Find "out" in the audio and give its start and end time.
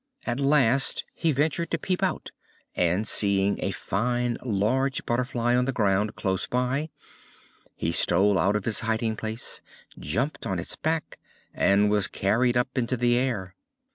2.01-2.31, 8.39-8.55